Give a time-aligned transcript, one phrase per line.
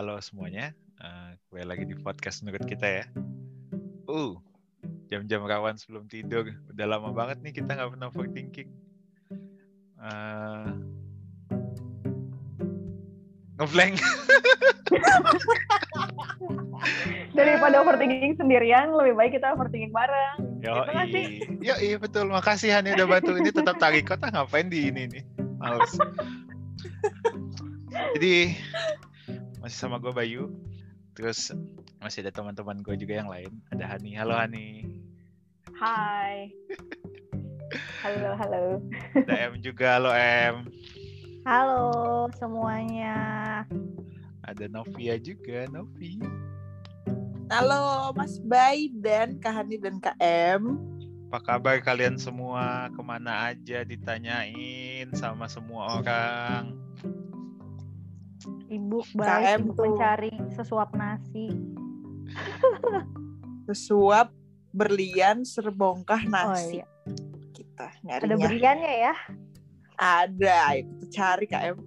[0.00, 0.72] Halo semuanya,
[1.04, 3.04] uh, kembali lagi di podcast menurut kita ya.
[4.08, 4.32] Uh,
[5.12, 6.48] jam-jam rawan sebelum tidur.
[6.72, 8.72] Udah lama banget nih kita nggak pernah overthinking.
[10.00, 10.72] Uh,
[13.60, 14.00] ngeblank.
[17.36, 20.64] Daripada overthinking sendirian, lebih baik kita overthinking bareng.
[20.64, 21.24] Yo, Gitu sih?
[21.60, 22.32] Yo, iya betul.
[22.32, 25.24] Makasih Hani udah bantu ini tetap tarik kota ngapain di ini nih.
[25.60, 25.92] Males.
[28.16, 28.56] Jadi
[29.70, 30.50] masih sama gue Bayu.
[31.14, 31.54] Terus
[32.02, 33.54] masih ada teman-teman gue juga yang lain.
[33.70, 34.18] Ada Hani.
[34.18, 34.98] Halo Hani.
[35.78, 36.50] Hai.
[38.02, 38.82] Halo, halo.
[39.14, 39.94] Ada M juga.
[39.94, 40.66] Halo M.
[41.46, 41.86] Halo
[42.34, 43.14] semuanya.
[44.42, 45.70] Ada Novia juga.
[45.70, 46.18] Novi.
[47.54, 50.82] Halo Mas Bay dan Kak Hani dan Kak M.
[51.30, 52.90] Apa kabar kalian semua?
[52.90, 56.74] Ke mana aja ditanyain sama semua orang?
[58.70, 59.82] Ibu KM baik ibu tuh.
[59.84, 61.50] mencari sesuap nasi.
[63.66, 64.30] Sesuap
[64.70, 66.78] berlian serbongkah Oh nasi.
[66.78, 66.86] iya.
[67.50, 68.46] Kita Ada nyarinya.
[68.46, 69.14] beriannya ya.
[69.96, 71.78] Ada, kita cari Kak M.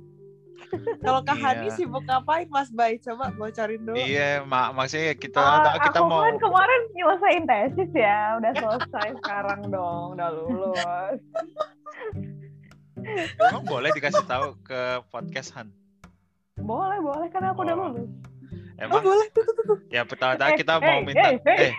[0.99, 1.75] Kalau Kak Hani Iya.
[1.75, 2.97] sibuk ngapain Mas Bay?
[2.97, 3.93] Coba bocorin dulu.
[3.95, 9.09] Iya, mak maksudnya kita Ah, kita aku mau kan kemarin nyelesain tesis ya, udah selesai
[9.15, 11.19] sekarang dong, udah lulus.
[13.39, 15.69] emang boleh dikasih tahu ke podcast Han.
[16.63, 17.89] Boleh, boleh karena aku udah Oh.
[17.91, 18.09] lulus.
[18.73, 21.57] Oh Emang boleh tuh, tuh, tuh, ya pertama-tama Eh, kita eh, mau minta eh, eh.
[21.69, 21.73] eh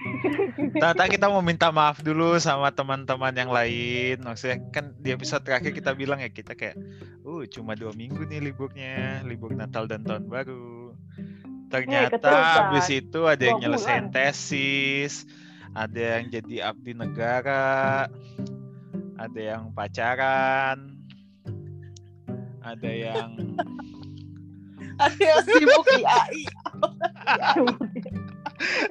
[0.79, 5.75] pertama-tama kita mau minta maaf dulu sama teman-teman yang lain maksudnya kan di episode terakhir
[5.75, 6.79] kita bilang ya kita kayak
[7.27, 10.95] uh cuma dua minggu nih liburnya libur Natal dan Tahun Baru
[11.67, 12.55] ternyata keterusan.
[12.63, 15.27] habis itu ada yang nyelesain tesis
[15.75, 18.07] ada yang jadi abdi negara
[19.19, 20.95] ada yang pacaran
[22.63, 23.35] ada yang
[24.99, 26.43] Ada yang sibuk IAI.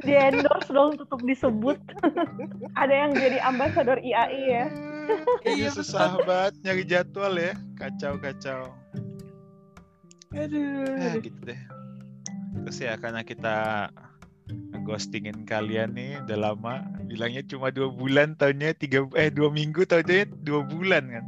[0.05, 1.79] Di endorse dong tetap disebut.
[2.81, 4.65] Ada yang jadi ambasador IAI ya.
[5.43, 7.59] Iya, susah banget nyari jadwal ya.
[7.75, 8.71] Kacau kacau.
[10.31, 10.95] Aduh.
[10.95, 11.59] Nah, gitu deh.
[12.63, 13.91] Terus ya karena kita
[14.87, 20.27] ghostingin kalian nih udah lama bilangnya cuma dua bulan tahunnya tiga eh dua minggu tahunnya
[20.43, 21.25] dua bulan kan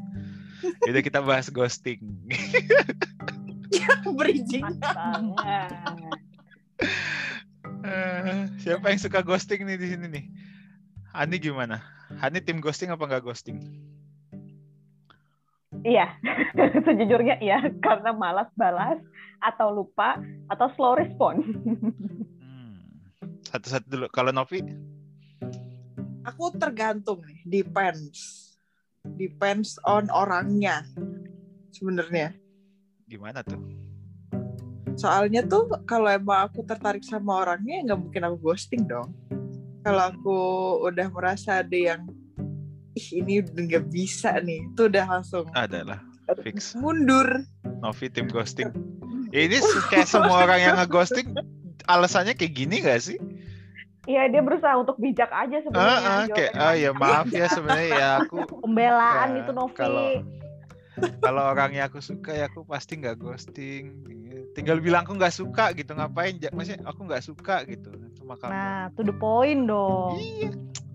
[0.83, 2.03] Udah kita bahas ghosting
[4.17, 4.65] Bridging.
[7.85, 10.25] Eh, siapa yang suka ghosting nih di sini nih
[11.13, 11.85] Hani gimana
[12.17, 13.61] Hani tim ghosting apa nggak ghosting
[15.85, 16.17] Iya,
[16.87, 18.97] sejujurnya iya, karena malas balas
[19.37, 20.17] atau lupa
[20.49, 21.45] atau slow respon.
[22.41, 22.79] Hmm.
[23.45, 24.65] satu-satu dulu kalau Novi
[26.25, 28.57] Aku tergantung nih, depends.
[29.05, 30.81] Depends on orangnya.
[31.69, 32.33] Sebenarnya.
[33.05, 33.61] Gimana tuh
[34.95, 39.11] Soalnya tuh kalau emang aku tertarik sama orangnya nggak mungkin aku ghosting dong.
[39.83, 40.37] Kalau aku
[40.87, 42.07] udah merasa ada yang
[42.95, 45.99] ih ini udah nggak bisa nih, itu udah langsung adalah
[46.47, 47.43] fix mundur.
[47.83, 48.71] Novi tim ghosting.
[49.35, 49.59] Ya, ini
[49.91, 51.27] kayak semua orang yang nge-ghosting
[51.91, 53.19] alasannya kayak gini gak sih?
[54.07, 55.91] Iya, dia berusaha untuk bijak aja sebenarnya.
[55.91, 56.71] ah, kayak jawabannya.
[56.71, 59.75] ah ya maaf ya sebenarnya ya aku Pembelaan Ya, itu Novi.
[59.75, 60.23] kalau-
[61.19, 64.05] kalau orangnya aku suka ya aku pasti nggak ghosting.
[64.55, 66.39] Tinggal bilang aku nggak suka gitu ngapain?
[66.39, 68.51] Maksudnya aku nggak suka gitu sama kamu.
[68.51, 70.15] Nah, to the point dong.
[70.15, 70.49] Iya.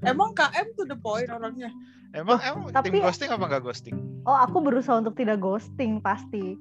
[0.09, 1.69] Emang KM tuh the point orangnya.
[2.16, 3.97] Emang emang tapi- tim ghosting apa nggak ghosting?
[4.25, 6.56] Oh, aku berusaha untuk tidak ghosting pasti.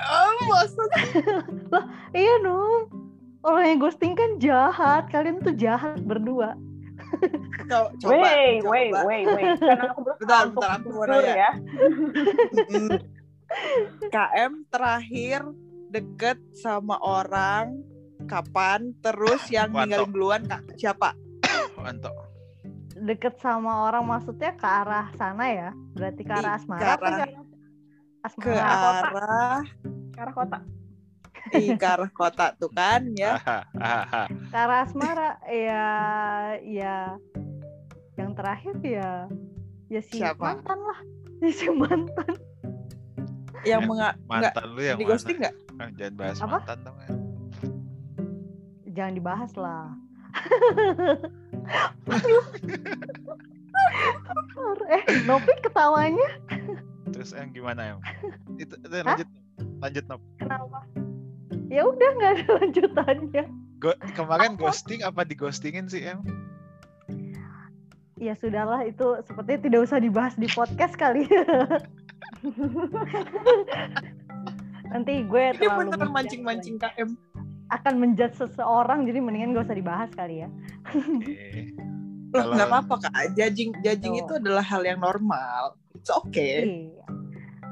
[0.00, 1.04] Oh, maksudnya
[2.20, 2.88] Iya dong.
[3.40, 5.08] Orang yang ghosting kan jahat.
[5.08, 6.56] Kalian tuh jahat berdua.
[7.66, 8.12] Co- coba.
[8.12, 8.70] Wait, coba.
[8.70, 9.52] wait, wait, wait.
[9.68, 11.34] Karena aku berusaha Bentar, untuk bentar, aku mau nanya.
[11.34, 11.50] ya.
[14.08, 15.40] KM terakhir
[15.90, 17.82] deket sama orang
[18.30, 20.06] kapan terus yang Wanto.
[20.06, 21.18] ninggalin duluan kak siapa
[21.74, 22.14] Mantap.
[22.94, 25.70] Deket sama orang maksudnya ke arah sana ya.
[25.96, 27.26] Berarti ke arah asmara ke arah-
[28.28, 29.00] ke ke asmara?
[29.08, 29.60] arah
[30.12, 30.58] Ke arah kota.
[31.54, 33.38] Ih, ke arah kota tuh kan ya.
[34.50, 35.84] Ke arah asmara ya
[36.60, 36.96] ya
[38.16, 39.28] yang terakhir ya
[39.88, 40.40] ya si Siapa?
[40.40, 41.00] mantan lah.
[41.40, 42.36] Ya si mantan.
[43.64, 46.60] yang Ya, menga nggak Mantan lu yang di ghosting nggak Ah, Jangan bahas Apa?
[46.60, 47.08] mantan dong ya.
[48.92, 49.88] Jangan dibahas lah.
[54.92, 56.28] eh, Novi ketawanya
[57.10, 57.98] Terus yang gimana em?
[58.60, 59.16] Itu, itu Hah?
[59.16, 59.28] lanjut
[59.80, 60.20] lanjut Nop.
[60.20, 60.39] kenapa?
[61.70, 63.44] Ya udah nggak ada lanjutannya.
[63.78, 66.20] Go- kemarin ghosting apa di ghostingin sih em?
[68.20, 71.24] Ya sudahlah itu sepertinya tidak usah dibahas di podcast kali.
[74.90, 77.10] Nanti gue ini terlalu beneran bijak mancing-mancing KM
[77.70, 80.48] akan menjudge seseorang jadi mendingan gak usah dibahas kali ya.
[80.90, 81.70] Oke.
[82.34, 83.12] Loh, Kalau- nggak apa-apa kak.
[83.38, 84.22] Judging, judging Tuh.
[84.26, 85.78] itu adalah hal yang normal.
[85.94, 86.90] It's okay.
[86.90, 87.06] Iya.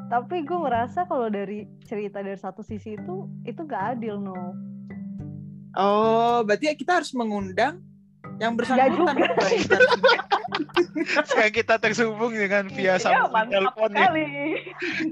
[0.09, 4.57] Tapi gue merasa kalau dari cerita dari satu sisi itu itu gak adil no.
[5.77, 7.85] Oh, berarti kita harus mengundang
[8.41, 9.15] yang bersangkutan.
[11.29, 14.09] Sekarang kita tersambung dengan via Iya, sambungan mantap telepon ya.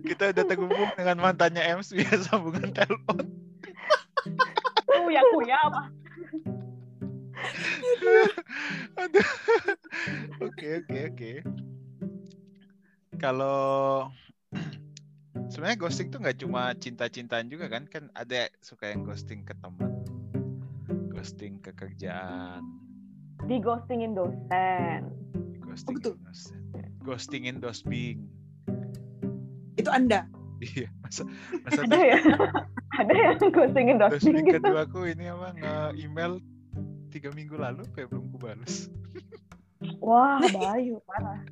[0.01, 3.25] Kita udah terhubung dengan mantannya Ems via sambungan telepon.
[4.89, 5.83] Kuya kuya apa?
[10.41, 11.33] Oke oke oke.
[13.21, 14.11] Kalau
[15.49, 17.87] sebenarnya ghosting tuh nggak cuma cinta-cintaan juga kan?
[17.87, 19.93] Kan ada suka yang ghosting ke teman,
[21.11, 22.63] ghosting ke kerjaan,
[23.47, 25.13] Di ghostingin dosen.
[25.63, 26.15] ghosting betul.
[26.23, 26.61] dosen,
[27.03, 28.27] ghostingin dosbing.
[29.77, 30.25] itu Anda.
[30.57, 31.29] Iya, masa
[31.63, 32.19] masa Ada ya?
[33.05, 34.57] Ada yang ghostingin dosen dosbing gitu.
[34.65, 36.41] kedua aku ini apa nge-email
[37.13, 38.89] tiga minggu lalu kayak belum kubalas.
[40.01, 41.45] Wah, Bayu parah.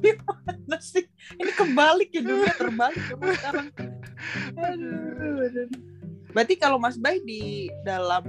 [0.00, 1.04] Gimana sih?
[1.36, 3.68] Ini kebalik ya dunia terbalik ya sekarang.
[4.56, 5.68] Aduh, aduh.
[6.30, 8.22] Berarti kalau Mas Bay di dalam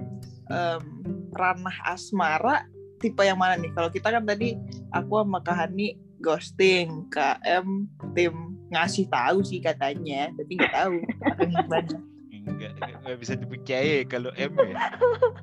[0.50, 0.84] em,
[1.32, 2.66] ranah asmara
[3.00, 3.72] tipe yang mana nih?
[3.74, 4.58] Kalau kita kan tadi
[4.94, 8.34] aku sama Kak Hani ghosting, KM tim
[8.72, 10.96] ngasih tahu sih katanya, tapi nggak tahu
[11.28, 11.98] akan gimana.
[12.42, 14.76] Enggak, enggak bisa dipercaya kalau M ya.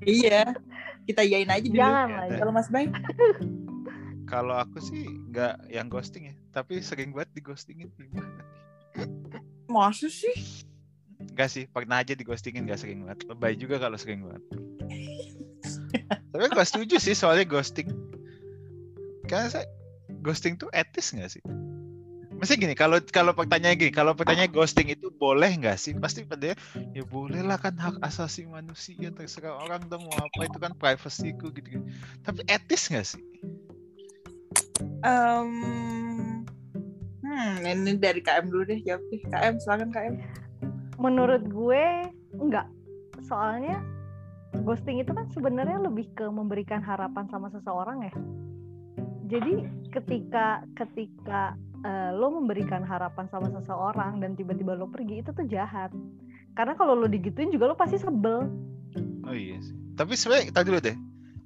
[0.03, 0.41] Iya,
[1.07, 1.79] kita yain aja dulu.
[1.79, 2.27] Jangan lah.
[2.39, 2.87] Kalau Mas Bay,
[4.29, 8.45] Kalau aku sih nggak yang ghosting ya, tapi sering banget di ghostingin gimana?
[9.69, 10.65] masa sih?
[11.19, 13.25] Enggak sih, pernah aja di ghostingin nggak sering banget.
[13.29, 14.45] Lebay juga kalau sering banget.
[16.33, 17.89] tapi gak setuju sih soalnya ghosting.
[19.29, 19.67] Karena saya
[20.25, 21.43] ghosting tuh etis nggak sih?
[22.39, 25.91] Maksudnya gini, kalau kalau pertanyaan gini, kalau pertanyaan ghosting itu boleh nggak sih?
[25.99, 26.55] Pasti pada
[26.95, 31.51] ya boleh lah kan hak asasi manusia terserah orang dong mau apa itu kan privasiku
[31.51, 31.85] gitu, gitu.
[32.23, 33.23] Tapi etis nggak sih?
[35.06, 35.50] Em,
[37.23, 39.23] hmm, ini dari KM dulu deh, jawab deh.
[39.31, 40.15] KM, silakan KM.
[40.99, 42.67] Menurut gue enggak.
[43.23, 43.79] Soalnya
[44.67, 48.15] ghosting itu kan sebenarnya lebih ke memberikan harapan sama seseorang ya.
[49.29, 51.55] Jadi ketika ketika
[51.87, 55.95] eh, lo memberikan harapan sama seseorang dan tiba-tiba lo pergi itu tuh jahat.
[56.59, 58.50] Karena kalau lo digituin juga lo pasti sebel.
[59.23, 59.77] Oh iya sih.
[59.95, 60.97] Tapi sebenarnya tadi dulu deh.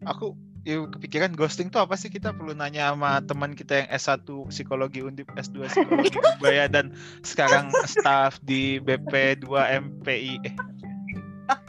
[0.08, 0.32] Aku
[0.62, 5.02] ya, kepikiran ghosting tuh apa sih kita perlu nanya sama teman kita yang S1 psikologi
[5.02, 6.94] Undip, S2 psikologi budaya dan
[7.26, 10.34] sekarang staff di BP 2 MPI.
[10.46, 10.54] Eh,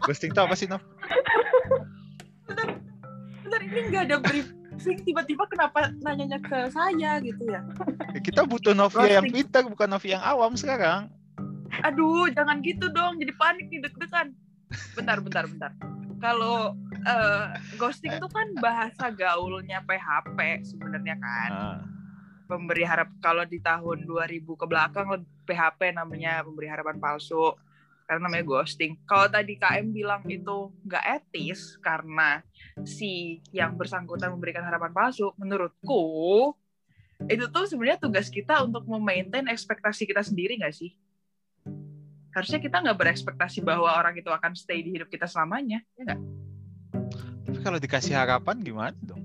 [0.06, 0.82] ghosting tuh apa sih, Nov?
[3.44, 7.66] Bentar, ini nggak ada briefing, tiba-tiba kenapa nanyanya ke saya gitu ya?
[8.14, 11.10] Ya, kita butuh Novia yang pintar bukan Novia yang awam sekarang.
[11.82, 14.38] Aduh, jangan gitu dong, jadi panik nih deg-degan.
[14.94, 15.72] Bentar, bentar, bentar.
[16.24, 16.72] Kalau
[17.04, 21.52] eh, ghosting itu kan bahasa gaulnya PHP sebenarnya kan.
[21.52, 21.80] Nah,
[22.44, 25.08] Pemberi harap kalau di tahun 2000 ke belakang
[25.44, 27.56] PHP namanya pemberi harapan palsu
[28.08, 29.00] karena namanya ghosting.
[29.04, 32.44] Kalau tadi KM bilang itu nggak etis karena
[32.84, 36.52] si yang bersangkutan memberikan harapan palsu, menurutku
[37.32, 40.92] itu tuh sebenarnya tugas kita untuk memaintain ekspektasi kita sendiri nggak sih?
[42.34, 46.22] Harusnya kita nggak berekspektasi bahwa orang itu akan stay di hidup kita selamanya, ya nggak?
[47.44, 49.22] tapi kalau dikasih harapan gimana dong?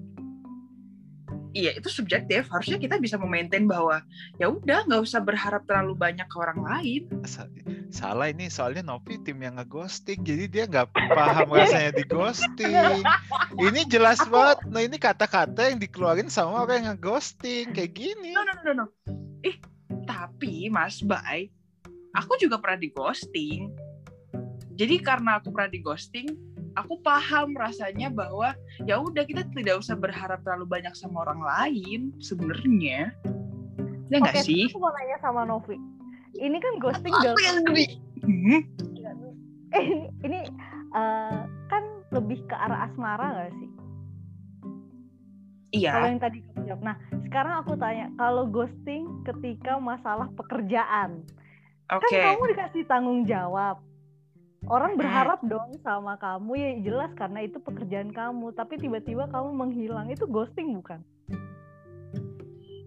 [1.56, 2.44] Iya itu subjektif.
[2.52, 4.04] Harusnya kita bisa memaintain bahwa
[4.36, 7.02] ya udah nggak usah berharap terlalu banyak ke orang lain.
[7.24, 7.48] Sa-
[7.88, 12.76] Salah ini soalnya Novi tim yang ngeghosting jadi dia nggak paham rasanya di ghosting.
[13.56, 14.68] Ini jelas banget.
[14.68, 18.36] Nah ini kata-kata yang dikeluarin sama orang yang ngeghosting kayak gini.
[18.36, 18.86] No no no no.
[19.40, 19.56] Ih
[20.04, 21.48] tapi Mas Bay,
[22.16, 23.72] aku juga pernah di ghosting.
[24.78, 26.28] Jadi karena aku pernah di ghosting,
[26.78, 28.54] aku paham rasanya bahwa
[28.86, 33.10] ya udah kita tidak usah berharap terlalu banyak sama orang lain sebenarnya.
[34.08, 34.70] Ya nggak sih?
[34.70, 35.76] aku mau nanya sama Novi.
[36.38, 37.86] Ini kan ghosting dalam yang gede.
[38.22, 38.60] Hmm?
[39.74, 40.40] eh, ini, ini
[40.94, 41.82] eh, kan
[42.14, 43.70] lebih ke arah asmara gak sih?
[45.68, 45.92] Kalau Iya.
[46.08, 46.80] yang tadi kamu jawab.
[46.80, 46.96] Nah,
[47.28, 51.20] sekarang aku tanya, kalau ghosting ketika masalah pekerjaan,
[51.88, 52.12] Oke.
[52.12, 53.80] kan kamu dikasih tanggung jawab.
[54.68, 55.00] Orang Hmm.
[55.00, 60.28] berharap dong sama kamu ya jelas karena itu pekerjaan kamu, tapi tiba-tiba kamu menghilang itu
[60.28, 61.00] ghosting bukan?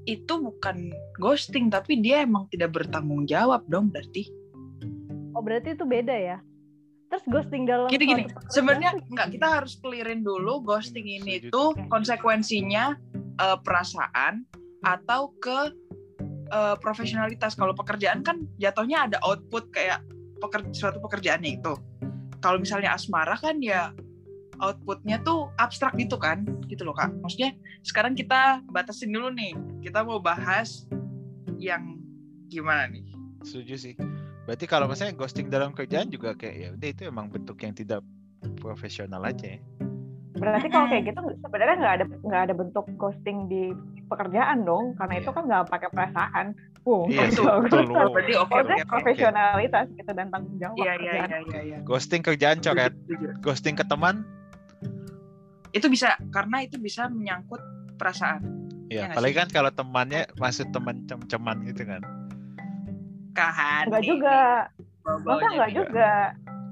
[0.03, 4.29] Itu bukan ghosting tapi dia emang tidak bertanggung jawab dong berarti.
[5.31, 6.37] Oh berarti itu beda ya?
[7.09, 11.49] Terus ghosting dalam Gini gini, sebenarnya tuh enggak kita harus clearin dulu ghosting Hmm, ini
[11.49, 12.93] tuh konsekuensinya
[13.41, 14.45] eh, perasaan
[14.81, 15.71] atau ke
[16.51, 17.55] eh, profesionalitas.
[17.55, 20.03] Kalau pekerjaan kan jatuhnya ada output kayak
[20.43, 21.75] peker, suatu pekerjaannya itu.
[22.41, 23.93] kalau misalnya asmara kan ya
[24.65, 27.53] outputnya tuh abstrak gitu kan gitu loh kak maksudnya
[27.85, 29.53] sekarang kita batasin dulu nih
[29.85, 30.89] kita mau bahas
[31.61, 32.01] yang
[32.49, 33.93] gimana nih Setuju sih.
[34.45, 38.01] Berarti kalau misalnya ghosting dalam kerjaan juga kayak ya itu emang bentuk yang tidak
[38.57, 39.59] profesional aja ya.
[40.31, 43.75] Berarti kalau kayak gitu sebenarnya nggak ada nggak ada bentuk ghosting di
[44.07, 45.35] pekerjaan dong, karena itu Iya.
[45.35, 46.45] kan nggak pakai perasaan.
[46.81, 47.69] Wow, Iya sih, bagus.
[47.69, 47.83] betul.
[47.93, 51.59] Oh, berarti oke Maksudnya oke oke profesionalitas gitu dan tanggung jawab iya iya iya iya
[51.61, 53.27] iya Ghosting kerjaan coret, setuju.
[53.39, 54.25] ghosting ke teman,
[55.71, 57.61] itu bisa karena itu bisa menyangkut
[57.95, 58.41] perasaan
[58.87, 62.01] ya Iya nggak apalagi kan kalau temannya maksud teman cem-ceman gitu kan.
[63.31, 64.37] kahan Enggak nih, juga.
[65.05, 65.77] Masa nggak nih.
[65.77, 66.11] juga?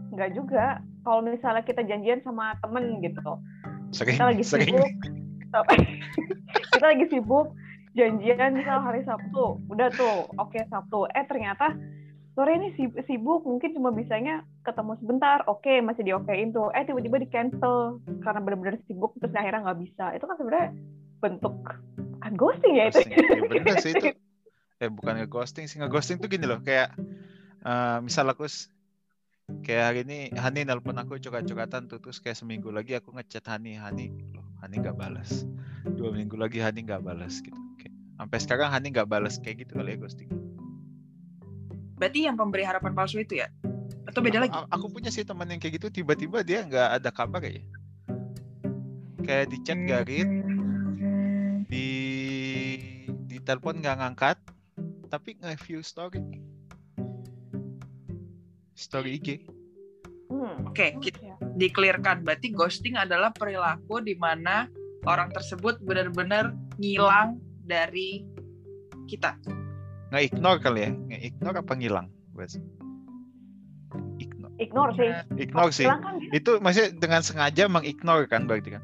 [0.09, 0.65] Nggak juga.
[1.09, 3.41] Kalau misalnya kita janjian sama temen gitu,
[3.89, 4.69] Sering, kita lagi sering.
[4.69, 4.89] sibuk,
[6.77, 7.47] kita lagi sibuk,
[7.97, 11.09] janjian misal hari Sabtu, udah tuh, oke Sabtu.
[11.17, 11.73] Eh ternyata
[12.37, 16.69] sore ini sib- sibuk, mungkin cuma bisanya ketemu sebentar, oke masih diokein tuh.
[16.77, 20.13] Eh tiba-tiba di cancel karena benar-benar sibuk, terus akhirnya nggak bisa.
[20.13, 20.69] Itu kan sebenarnya
[21.25, 21.57] bentuk
[22.21, 23.01] kan ghosting ya itu.
[23.01, 23.17] Ghosting.
[23.17, 24.13] Ya bener sih itu.
[24.79, 26.95] Eh bukan nge-ghosting sih, nge-ghosting tuh gini loh, kayak
[27.67, 28.47] eh, misal aku
[29.65, 33.77] kayak hari ini Hani nelpon aku curhat-curhatan tuh terus kayak seminggu lagi aku ngechat Hani,
[33.77, 35.45] Hani loh, Hani nggak balas.
[35.85, 37.57] Dua minggu lagi Hani nggak balas gitu.
[37.77, 40.31] Kayak, sampai sekarang Hani nggak balas kayak gitu kali ya ghosting.
[41.99, 43.51] berarti yang pemberi harapan palsu itu ya
[44.07, 47.43] atau beda lagi Aku, punya sih teman yang kayak gitu tiba-tiba dia nggak ada kabar
[47.45, 47.61] ya.
[49.21, 50.29] Kayak di chat gak read,
[51.69, 51.89] di
[53.29, 54.37] di telepon nggak ngangkat,
[55.13, 56.48] tapi nge-view story.
[58.79, 59.27] Story IG.
[60.29, 60.69] Hmm.
[60.71, 61.35] oke kita Ya.
[61.57, 64.69] dikelirkan berarti ghosting adalah perilaku di mana
[65.09, 68.23] orang tersebut benar-benar ngilang dari
[69.09, 69.35] kita
[70.09, 70.89] Nge-ignore kali ya?
[70.89, 72.07] Nge-ignore apa ngilang?
[74.17, 74.53] Ignore.
[74.57, 75.09] Ignore sih.
[75.37, 75.85] Ignore sih.
[75.85, 76.01] Kan.
[76.33, 78.83] Itu maksudnya dengan sengaja mengignore kan berarti kan?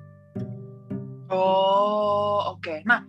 [1.33, 2.85] Oh, oke.
[2.85, 3.01] Nah,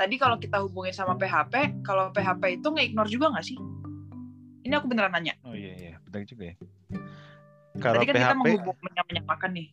[0.00, 3.58] tadi kalau kita hubungin sama PHP, kalau PHP itu nge-ignore juga nggak sih?
[4.62, 5.34] Ini aku beneran nanya.
[5.42, 6.54] Oh iya iya, benar juga ya.
[7.80, 9.68] Kalau Tadi kan kita PHP, menghubung menyamakan nih.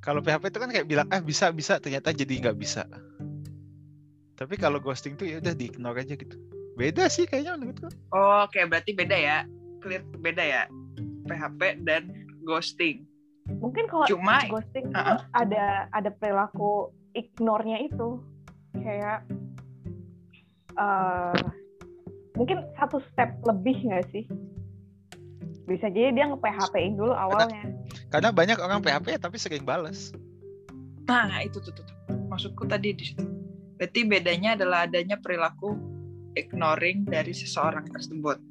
[0.00, 2.84] kalau PHP itu kan kayak bilang ah bisa bisa ternyata jadi nggak bisa.
[4.34, 6.36] Tapi kalau ghosting tuh ya udah di-ignore aja gitu.
[6.74, 7.92] Beda sih kayaknya menurutku.
[8.08, 9.44] Oh, oke, berarti beda ya.
[9.80, 10.62] Clear beda ya.
[11.28, 12.08] PHP dan
[12.42, 13.04] ghosting.
[13.60, 15.20] Mungkin kalau Cuma ghosting tuh Uh-uh.
[15.36, 18.24] ada ada perilaku ignore-nya itu
[18.74, 19.28] kayak
[20.74, 21.44] eh
[22.40, 24.24] mungkin satu step lebih nggak sih
[25.68, 27.70] bisa jadi dia nge-PHP-in dulu awalnya
[28.10, 30.10] Karena banyak orang PHP ya, tapi sering balas.
[31.06, 31.96] nah itu tuh, tuh, tuh.
[32.26, 33.22] Maksudku tadi di situ.
[33.78, 35.78] Berarti bedanya adalah adanya perilaku
[36.34, 38.42] ignoring dari seseorang tersebut.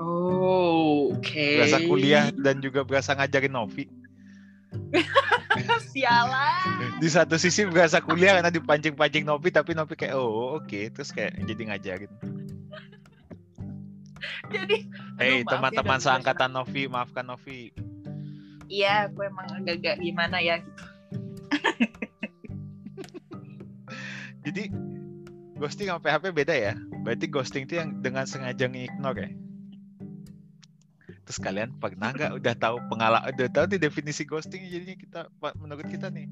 [0.00, 1.48] Oh, oke.
[1.60, 3.84] Berasa kuliah dan juga berasa ngajarin Novi.
[5.94, 6.98] Sialan.
[6.98, 11.38] Di satu sisi berasa kuliah karena dipancing-pancing Novi, tapi Novi kayak oh oke, terus kayak
[11.46, 12.12] jadi ngajarin.
[14.54, 14.88] Jadi,
[15.20, 17.72] Hei ya, teman-teman ganggu seangkatan Novi, maafkan Novi.
[18.72, 20.64] iya, aku emang agak-agak gimana ya.
[24.44, 24.68] Jadi
[25.56, 26.72] ghosting sama PHP beda ya.
[27.04, 29.30] Berarti ghosting itu yang dengan sengaja ngignore ya.
[31.24, 35.20] Terus kalian pernah nggak udah tahu pengalaman udah tahu di definisi ghosting jadinya kita
[35.56, 36.28] menurut kita nih.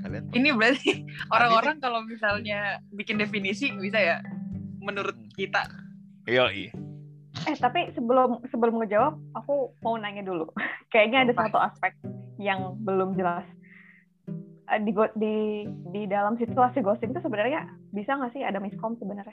[0.00, 1.04] Kalian Ini berarti
[1.34, 4.16] orang-orang kalau misalnya bikin definisi bisa ya
[4.80, 5.32] menurut Hmm.
[5.36, 5.62] kita.
[6.28, 6.44] Yo,
[7.48, 10.50] eh tapi sebelum sebelum ngejawab aku mau nanya dulu
[10.92, 11.42] kayaknya ada Apa?
[11.48, 11.92] satu aspek
[12.36, 13.46] yang belum jelas
[14.68, 19.32] Eh, di di di dalam situasi ghosting itu sebenarnya bisa nggak sih ada miskom sebenarnya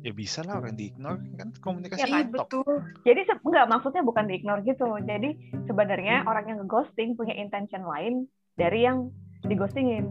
[0.00, 2.26] ya bisa lah orang di ignore kan komunikasi kan?
[2.26, 2.48] mentok.
[2.48, 2.74] betul.
[3.04, 4.88] Jadi enggak maksudnya bukan di ignore gitu.
[5.04, 5.36] Jadi
[5.68, 9.12] sebenarnya orang yang nge-ghosting punya intention lain dari yang
[9.44, 10.08] digostingin.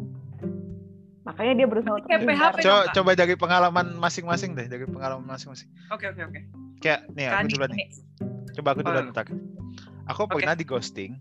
[1.27, 2.09] Makanya dia berusaha untuk.
[2.09, 2.59] PHP.
[2.65, 5.69] Coba, coba dari pengalaman masing-masing deh, dari pengalaman masing-masing.
[5.93, 6.39] Oke, oke, oke.
[6.81, 7.87] Kayak nih aku Kan duluan nih.
[8.57, 8.85] Coba aku Oh.
[8.87, 9.27] duluan ntar.
[10.09, 10.41] Aku Oke.
[10.41, 11.13] pernah di ghosting.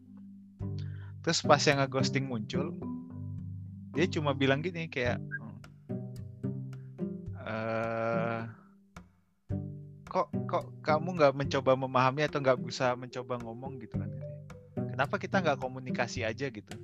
[1.21, 2.73] Terus pas yang nge-ghosting muncul,
[3.92, 5.21] dia cuma bilang gini kayak
[7.49, 8.07] eh
[10.18, 14.10] kok kok kamu nggak mencoba memahami atau nggak berusaha mencoba ngomong gitu kan?
[14.75, 16.75] Kenapa kita nggak komunikasi aja gitu?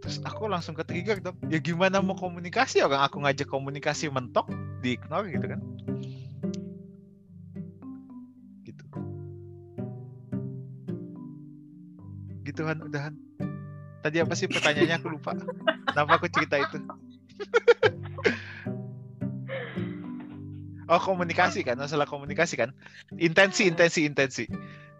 [0.00, 1.36] Terus aku langsung ke trigger dong.
[1.52, 4.48] Ya gimana mau komunikasi orang aku ngajak komunikasi mentok,
[4.80, 5.60] di ignore gitu kan?
[8.64, 8.84] Gitu.
[12.48, 13.14] Gitu Han, udahan.
[14.00, 15.36] Tadi apa sih pertanyaannya aku lupa.
[15.92, 16.80] Kenapa aku cerita itu?
[20.84, 22.70] Oh komunikasi kan, masalah komunikasi kan.
[23.16, 24.44] Intensi, intensi, intensi.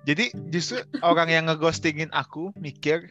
[0.04, 3.08] Jadi justru orang yang ngeghostingin aku mikir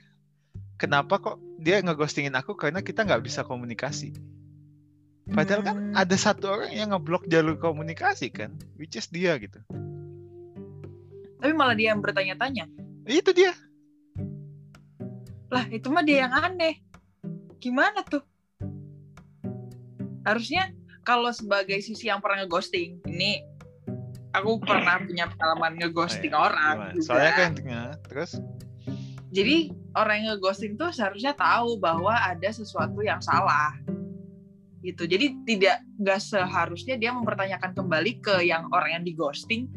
[0.77, 4.13] kenapa kok dia ngeghostingin aku karena kita nggak bisa komunikasi.
[5.23, 5.95] Padahal kan Hmm.
[5.95, 9.63] ada satu orang yang ngeblok jalur komunikasi kan, which is dia gitu.
[11.39, 12.67] Tapi malah dia yang bertanya-tanya.
[13.07, 13.55] Itu dia.
[15.47, 16.81] Lah, itu mah dia yang aneh.
[17.63, 18.23] Gimana tuh?
[20.23, 20.71] Harusnya
[21.03, 23.43] kalau sebagai sisi yang pernah ngeghosting, ini
[24.33, 26.47] aku pernah punya pengalaman ngeghosting Oh, iya.
[26.49, 26.93] orang Gimana?
[26.95, 27.05] juga.
[27.05, 27.51] Soalnya kan
[28.09, 28.31] terus
[29.33, 33.73] Jadi orang yang ngeghosting tuh seharusnya tahu bahwa ada sesuatu yang salah.
[34.85, 35.09] Gitu.
[35.09, 39.71] Jadi tidak nggak seharusnya dia mempertanyakan kembali ke yang orang yang dighosting,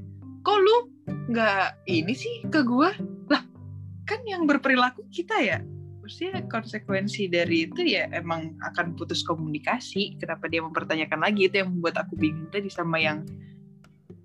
[0.45, 0.93] kok lu
[1.33, 2.93] nggak ini sih ke gua?
[3.33, 3.41] Lah,
[4.05, 5.65] kan yang berperilaku kita ya.
[6.07, 10.15] Maksudnya konsekuensi dari itu ya emang akan putus komunikasi.
[10.23, 13.27] Kenapa dia mempertanyakan lagi itu yang membuat aku bingung tadi sama yang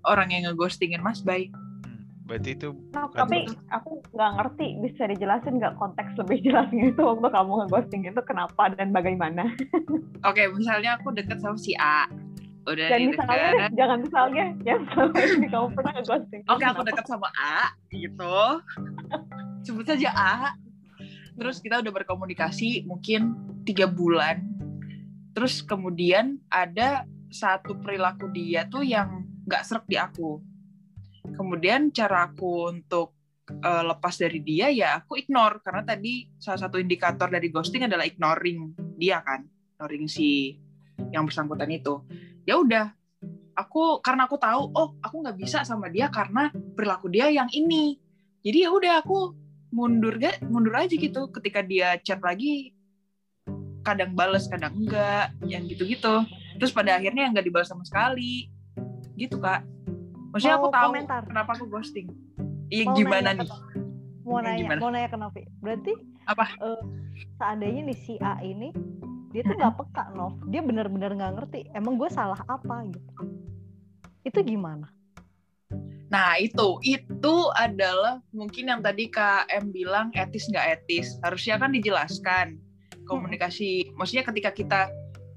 [0.06, 1.50] orang yang ngeghostingin Mas Bay.
[1.50, 3.54] hmm, berarti itu Nah, Bukan tapi itu.
[3.66, 8.62] aku nggak ngerti bisa dijelasin nggak konteks lebih jelasnya itu waktu kamu ngeghosting itu kenapa
[8.78, 9.42] dan bagaimana
[10.30, 12.06] Oke, misalnya aku deket sama si A.
[12.62, 16.90] Udah dan misalnya deh, jangan misalnya yang selama ini kamu pernah ngeghosting Oke, aku Kenapa?
[16.94, 18.38] deket sama A, gitu.
[19.66, 20.54] Sebut saja A.
[21.36, 23.34] Terus kita udah berkomunikasi mungkin
[23.64, 24.44] tiga bulan.
[25.32, 30.38] Terus kemudian ada satu perilaku dia tuh yang nggak serak di aku.
[31.32, 33.16] Kemudian cara aku untuk
[33.48, 38.04] eh, lepas dari dia ya aku ignore karena tadi salah satu indikator dari ghosting adalah
[38.04, 40.60] ignoring dia kan, ignoring si
[41.08, 42.04] yang bersangkutan itu.
[42.44, 42.92] Ya udah,
[43.56, 48.00] aku karena aku tahu oh aku nggak bisa sama dia karena perilaku dia yang ini
[48.42, 49.36] jadi ya udah aku
[49.72, 51.26] mundur ga, mundur aja gitu.
[51.32, 52.76] Ketika dia chat lagi
[53.82, 56.22] kadang bales kadang enggak yang gitu-gitu.
[56.60, 58.46] Terus pada akhirnya nggak dibalas sama sekali.
[59.16, 59.64] Gitu kak.
[60.30, 61.22] Maksudnya aku Mau tahu komentar?
[61.26, 62.08] kenapa aku ghosting.
[62.68, 63.48] Iya Mau gimana nanya nih?
[63.48, 63.60] ke-
[64.22, 64.78] mau Yang nanya gimana?
[64.80, 65.42] mau nanya ke Novi.
[65.58, 65.92] Berarti
[66.24, 66.44] Apa?
[66.56, 66.82] eh,
[67.36, 68.70] seandainya nih si A ini
[69.32, 70.36] dia tuh nggak peka Nov.
[70.48, 72.84] Dia benar-benar nggak ngerti emang gue salah apa?
[72.88, 73.12] gitu.
[74.22, 74.86] Itu gimana
[76.12, 81.72] Nah itu itu adalah mungkin yang tadi Kak M bilang etis nggak etis harusnya kan
[81.72, 82.60] dijelaskan
[83.08, 83.96] komunikasi.
[83.96, 84.80] Maksudnya ketika kita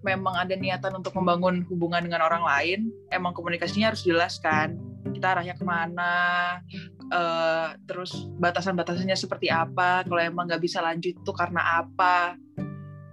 [0.05, 4.77] memang ada niatan untuk membangun hubungan dengan orang lain, emang komunikasinya harus dijelaskan.
[5.15, 6.13] Kita arahnya ke mana,
[7.09, 10.03] eh, terus batasan-batasannya seperti apa.
[10.05, 12.35] Kalau emang nggak bisa lanjut itu karena apa.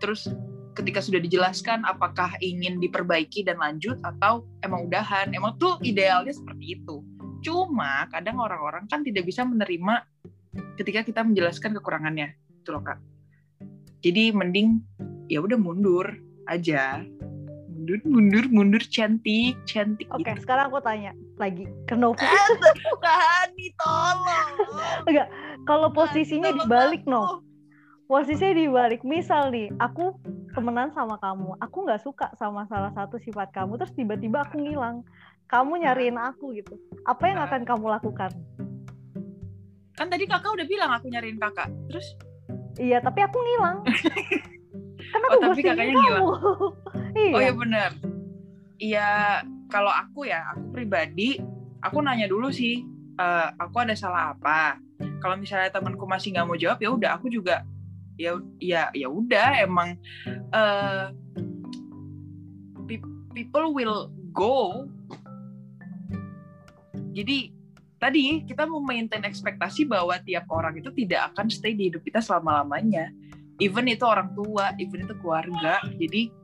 [0.02, 0.28] Terus
[0.72, 5.32] ketika sudah dijelaskan apakah ingin diperbaiki dan lanjut atau emang udahan.
[5.32, 7.00] Emang tuh idealnya seperti itu.
[7.42, 10.06] Cuma kadang orang-orang kan tidak bisa menerima
[10.78, 13.02] ketika kita menjelaskan kekurangannya, itu loh kak.
[14.02, 14.82] Jadi mending
[15.26, 16.06] ya udah mundur
[16.46, 17.02] aja,
[17.70, 20.06] mundur, mundur, mundur, cantik, cantik.
[20.14, 20.42] oke gitu.
[20.46, 22.22] sekarang aku tanya lagi ke Novi
[23.02, 24.50] Hani, tolong.
[25.66, 27.02] kalau posisinya dibalik.
[27.06, 27.42] Nov
[28.12, 30.12] posisinya dibalik misal nih aku
[30.52, 35.00] temenan sama kamu aku nggak suka sama salah satu sifat kamu terus tiba-tiba aku ngilang
[35.52, 37.46] kamu nyariin aku gitu apa yang Nah.
[37.46, 38.32] akan kamu lakukan
[39.92, 41.68] Kan tadi kakak udah bilang aku nyariin kakak.
[41.86, 42.16] Terus
[42.80, 43.84] iya tapi aku ngilang
[45.12, 46.22] kan aku Oh, tapi kakaknya kamu ngilang.
[47.22, 47.90] iya Oh ya benar.
[48.82, 49.08] Iya,
[49.70, 51.38] kalau aku ya, aku pribadi,
[51.78, 52.82] aku nanya dulu sih,
[53.14, 54.80] eh, aku ada salah apa.
[55.22, 57.62] Kalau misalnya temanku masih nggak mau jawab, ya udah, aku juga,
[58.18, 59.94] ya, ya, ya udah, emang
[62.90, 64.88] pe- people will go.
[67.12, 67.52] Jadi
[68.00, 72.18] tadi kita mau maintain ekspektasi bahwa tiap orang itu tidak akan stay di hidup kita
[72.24, 73.12] selama lamanya.
[73.60, 75.78] Even itu orang tua, even itu keluarga.
[76.00, 76.42] Jadi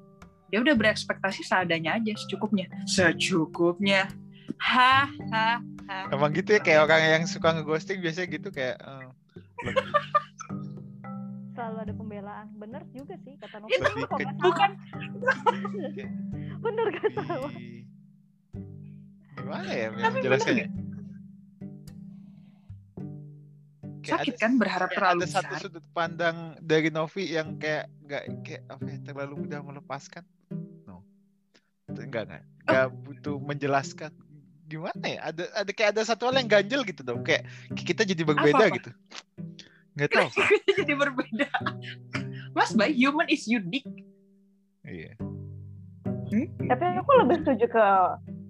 [0.48, 4.08] ya udah berekspektasi seadanya aja secukupnya secukupnya
[4.56, 9.08] ha ha ha emang gitu ya kayak orang yang suka ngeghosting biasanya gitu kayak eh,
[11.56, 14.08] selalu ada pembelaan bener juga sih kata Novi salah?
[14.40, 14.70] bukan
[15.92, 16.10] kayak
[16.64, 17.22] bener kata
[19.48, 20.66] gimana ya menjelaskannya?
[23.98, 25.60] Kayak sakit ada- kan berharap terlalu ada satu besar.
[25.64, 30.24] sudut pandang dari Novi yang kayak nggak kayak apa ya, terlalu mudah melepaskan?
[30.84, 31.00] No.
[31.88, 32.44] Enggak enggak.
[32.64, 34.12] Enggak butuh menjelaskan.
[34.68, 35.20] Gimana ya?
[35.32, 37.24] Ada ada kayak ada satu hal yang ganjel gitu dong.
[37.24, 38.76] Kayak kita jadi berbeda Apa-apa?
[38.76, 38.90] gitu.
[39.98, 40.28] Nggak tahu.
[40.78, 41.48] Jadi berbeda.
[42.54, 43.88] Mas Bay human is unique.
[44.86, 45.18] Iya.
[46.70, 47.84] Tapi aku lebih setuju ke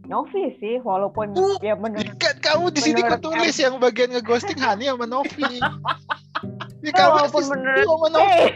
[0.09, 1.61] Novi sih walaupun Uh.
[1.61, 5.45] ya Ya kan kamu di sini Menurut kok tulis yang bagian ngeghosting Hani sama Novi.
[6.79, 8.39] Ya kamu walaupun menurut- sama Novi.
[8.41, 8.49] Eh,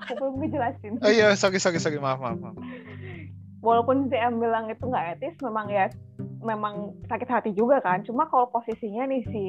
[0.00, 1.98] aku belum ngejelasin oh iya sorry sorry sorry.
[2.00, 2.56] Maaf maaf, maaf.
[3.60, 5.92] walaupun si M bilang itu nggak etis memang ya
[6.40, 8.00] memang sakit hati juga kan.
[8.06, 9.44] Cuma kalau posisinya nih si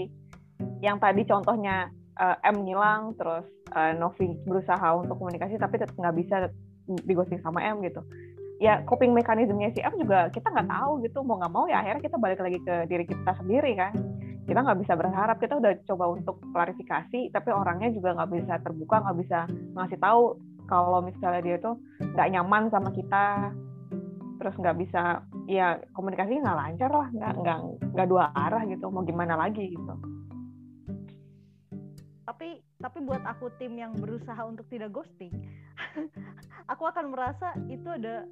[0.84, 1.88] yang tadi contohnya
[2.20, 6.36] uh, M ngilang terus uh, Novi berusaha untuk komunikasi tapi tetap nggak bisa
[7.06, 8.02] digosting sama M gitu
[8.62, 11.26] ya coping mekanismenya si M juga kita nggak tahu gitu.
[11.26, 13.94] Mau nggak mau ya akhirnya kita balik lagi ke diri kita sendiri kan.
[14.46, 15.42] Kita nggak bisa berharap.
[15.42, 20.38] Kita udah coba untuk klarifikasi tapi orangnya juga nggak bisa terbuka nggak bisa ngasih tahu
[20.70, 21.76] kalau misalnya dia tuh
[22.14, 23.50] nggak nyaman sama kita.
[24.38, 27.08] Terus nggak bisa ya komunikasinya nggak lancar lah.
[27.10, 27.58] Nggak nggak
[27.98, 28.86] nggak dua arah gitu.
[28.94, 29.94] Mau gimana lagi gitu.
[32.30, 35.32] Tapi tapi buat aku tim yang berusaha untuk tidak ghosting
[36.72, 38.26] aku akan merasa itu ada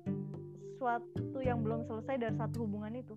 [0.79, 3.11] sesuatu yang belum selesai dari satu hubungan itu.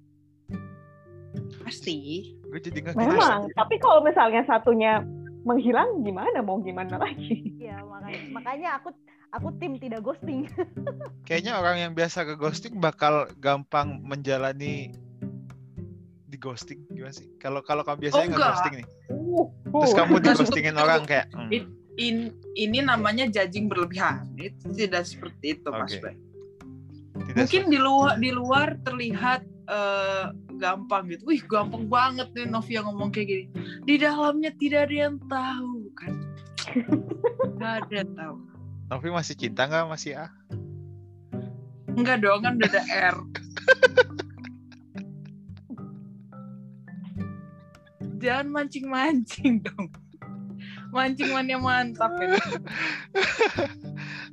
[1.63, 2.27] Pasti.
[2.51, 4.99] Gue jadi nggak memang tapi kalau misalnya satunya
[5.47, 7.55] menghilang gimana mau gimana lagi?
[7.63, 8.91] Ya makanya makanya aku
[9.31, 10.51] aku tim tidak ghosting.
[11.31, 14.91] Kayaknya orang yang biasa ke ghosting bakal gampang menjalani
[16.43, 17.31] ghosting gimana sih?
[17.39, 18.51] Kalau kalau kamu biasanya Oh, nggak enggak.
[18.51, 18.87] ghosting nih?
[19.07, 19.97] Uh, terus uh.
[20.03, 22.17] kamu di ghostingin orang kayak hmm, It- in,
[22.59, 24.27] ini namanya judging berlebihan.
[24.35, 26.03] Itu tidak seperti itu mas Oke.
[26.03, 26.17] Bay
[27.13, 30.25] tidak mungkin di luar di luar terlihat eh,
[30.59, 31.29] gampang gitu.
[31.29, 33.45] Wih gampang banget nih Novia ngomong kayak gini.
[33.85, 36.13] Di dalamnya tidak ada yang tahu kan?
[37.57, 38.37] Nggak ada yang tahu.
[38.93, 40.29] Novi masih cinta nggak masih ah
[41.97, 43.17] enggak dong kan udah ada R
[48.23, 49.91] jangan mancing-mancing dong.
[50.95, 52.39] Mancing mania mantap ya.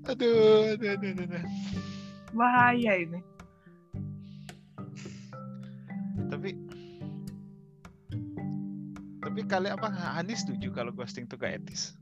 [0.10, 1.44] Aduh aduh aduh, aduh, aduh.
[2.34, 3.20] bahaya ini.
[6.30, 6.50] Tapi
[9.20, 11.94] tapi kali apa Hani setuju kalau ghosting itu gak etis?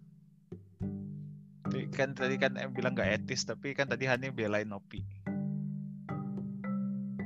[1.68, 5.04] Tapi kan tadi kan em bilang gak etis tapi kan tadi Hani belain Nopi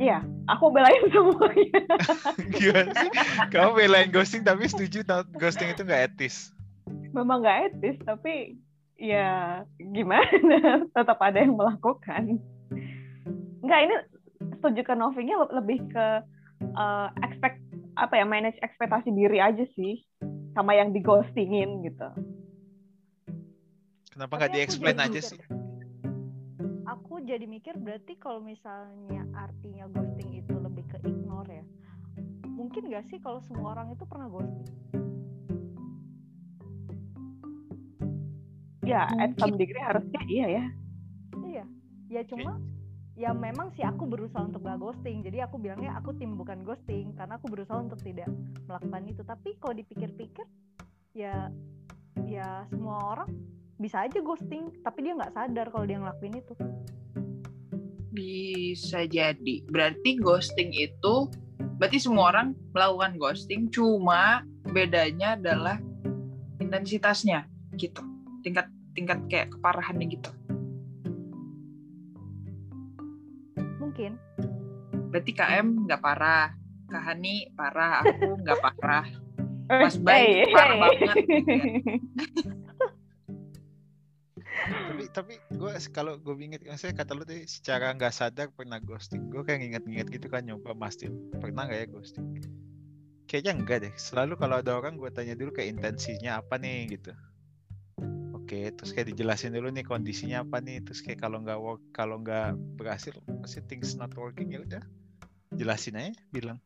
[0.02, 1.82] iya aku belain semuanya.
[2.58, 3.10] Gimana sih?
[3.54, 5.06] Kamu belain ghosting tapi setuju
[5.38, 6.50] ghosting itu gak etis?
[7.14, 8.58] Memang nggak etis tapi
[8.98, 10.82] ya gimana?
[10.98, 12.42] Tetap ada yang melakukan.
[13.62, 13.96] Nggak ini
[14.58, 16.06] setuju ke Novinya le- lebih ke
[16.66, 17.62] eh, expect
[17.94, 20.02] apa ya manage ekspektasi diri aja sih
[20.58, 22.10] sama yang di ghostingin gitu.
[24.12, 25.30] Kenapa nggak di-explain aja mikir.
[25.38, 25.61] sih
[27.22, 31.62] aku jadi mikir berarti kalau misalnya artinya ghosting itu lebih ke ignore ya?
[32.50, 34.66] Mungkin gak sih kalau semua orang itu pernah ghosting?
[38.82, 40.66] Ya at some degree harusnya iya ya.
[41.46, 41.64] Iya
[42.10, 42.58] ya cuma
[43.14, 45.22] ya memang sih aku berusaha untuk gak ghosting.
[45.22, 48.34] Jadi aku bilangnya aku tim bukan ghosting karena aku berusaha untuk tidak
[48.66, 49.22] melakukan itu.
[49.22, 50.50] Tapi kalau dipikir-pikir
[51.14, 51.54] ya
[52.26, 53.30] ya semua orang
[53.78, 56.54] bisa aja ghosting tapi dia nggak sadar kalau dia ngelakuin itu
[58.12, 59.64] Bisa jadi.
[59.66, 61.32] Berarti ghosting itu
[61.80, 65.82] berarti semua orang melakukan ghosting cuma bedanya adalah
[66.62, 67.48] intensitasnya
[67.80, 68.04] gitu.
[68.46, 70.32] Tingkat tingkat kayak keparahannya gitu.
[73.92, 74.16] mungkin
[75.12, 76.56] Berarti KM nggak parah,
[76.88, 79.08] Kak Hani parah, aku nggak parah.
[79.72, 80.82] Eh, Mas Bay hey, parah hey.
[80.84, 81.16] banget.
[84.62, 89.32] tapi tapi gue kalau gue inget maksudnya kata lu tadi secara nggak sadar pernah ghosting.
[89.32, 92.26] Gue kayak nginget-nginget gitu kan nyoba mastiin pernah nggak ya ghosting?
[93.26, 93.94] Kayaknya enggak deh.
[93.96, 97.12] Selalu kalau ada orang gue tanya dulu kayak intensinya apa nih gitu.
[98.36, 100.84] Oke terus kayak dijelasin dulu nih kondisinya apa nih.
[100.84, 104.84] Terus kayak kalau nggak work kalau nggak berhasil pasti things not working ya udah.
[105.56, 106.60] Jelasin aja bilang.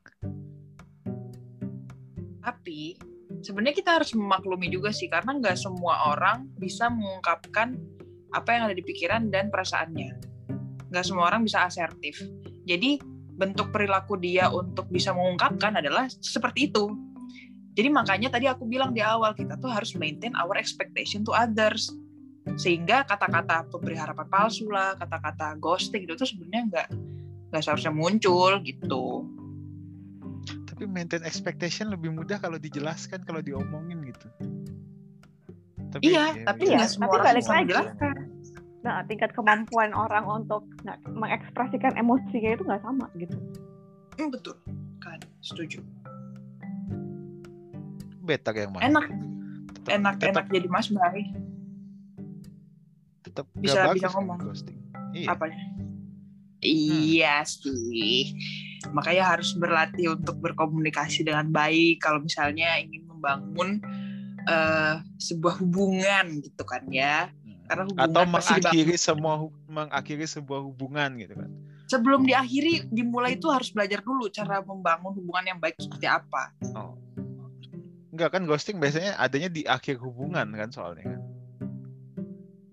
[2.41, 2.97] Tapi
[3.45, 7.77] sebenarnya kita harus memaklumi juga sih karena nggak semua orang bisa mengungkapkan
[8.33, 10.17] apa yang ada di pikiran dan perasaannya.
[10.89, 12.25] Nggak semua orang bisa asertif.
[12.65, 12.97] Jadi
[13.37, 16.89] bentuk perilaku dia untuk bisa mengungkapkan adalah seperti itu.
[17.75, 21.93] Jadi makanya tadi aku bilang di awal kita tuh harus maintain our expectation to others.
[22.55, 26.87] Sehingga kata-kata pemberi harapan palsu lah, kata-kata ghosting itu tuh sebenarnya nggak
[27.51, 29.27] nggak seharusnya muncul gitu.
[30.75, 34.27] Tapi maintain expectation lebih mudah kalau dijelaskan kalau diomongin gitu.
[35.87, 36.69] Tapi Iya, ya, tapi gitu.
[36.69, 37.63] Iya, nggak semua tapi balik bisa lagi.
[37.63, 38.15] menjelaskan.
[38.83, 43.33] nah tingkat kemampuan orang untuk nggak mengekspresikan emosinya itu nggak sama gitu.
[44.13, 44.59] Hmm, betul.
[44.99, 45.79] Kan setuju.
[48.19, 48.83] Better yang mana?
[48.85, 49.05] Enak.
[49.71, 51.23] Tetap- enak tetap, enak jadi mas Bay
[53.21, 54.37] tetap Bisa- bagus bisa ngomong.
[54.37, 54.79] ghosting.
[55.11, 55.27] Iya.
[55.31, 55.59] Apanya?
[56.59, 58.35] Iya sih
[58.91, 63.81] makanya harus berlatih untuk berkomunikasi dengan baik kalau misalnya ingin membangun
[64.45, 67.31] eh, sebuah hubungan gitu kan ya
[67.65, 67.71] Hmm.
[67.71, 69.33] Karena hubungan atau mengakhiri semua
[69.65, 71.49] mengakhiri sebuah hubungan gitu kan
[71.85, 76.53] sebelum diakhiri dimulai itu harus belajar dulu cara membangun hubungan yang baik seperti apa.
[76.73, 76.97] oh
[78.13, 81.21] enggak kan ghosting biasanya adanya di akhir hubungan kan soalnya kan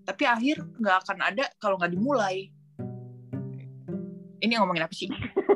[0.03, 2.51] Tapi akhir nggak akan ada kalau nggak dimulai.
[4.43, 5.07] Ini ngomongin apa sih?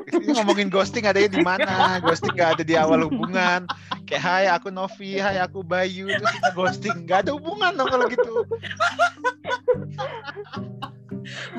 [0.08, 2.00] Ini ngomongin ghosting adanya di mana?
[2.00, 3.68] Ghosting nggak ada di awal hubungan.
[4.08, 5.20] Kayak hai aku Novi.
[5.20, 6.08] Hai aku Bayu.
[6.08, 6.96] Terus kita ghosting.
[7.04, 8.32] Nggak ada hubungan dong kalau gitu.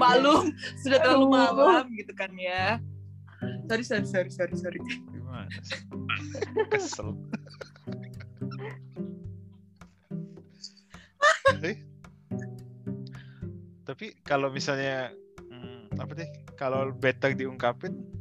[0.02, 0.50] Malum.
[0.82, 2.82] Sudah terlalu malam gitu kan ya.
[3.70, 4.80] Sorry sorry sorry sorry sorry.
[5.14, 5.48] gimana
[6.74, 7.14] kesel.
[11.60, 11.78] Eh,
[13.84, 15.14] tapi kalau misalnya
[15.50, 16.30] hmm, apa deh?
[16.58, 18.19] Kalau better diungkapin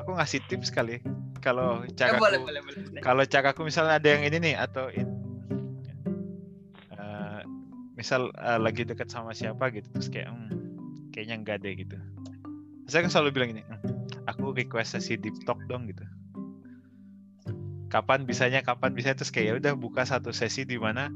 [0.00, 0.98] aku ngasih tips kali
[1.38, 2.80] kalau Eh, cara boleh boleh boleh.
[2.88, 3.00] boleh.
[3.00, 5.18] kalau caraku misalnya ada yang ini nih atau in-
[6.90, 7.40] eh,
[7.94, 10.48] misal eh, lagi dekat sama siapa gitu terus kayak "Hmm,
[11.10, 11.96] kayaknya enggak deh gitu
[12.86, 13.80] saya kan selalu bilang ini "Hmm,
[14.24, 16.04] aku request sesi deep talk dong gitu
[17.90, 21.10] kapan bisanya kapan bisa terus kayak ya udah buka satu sesi di mana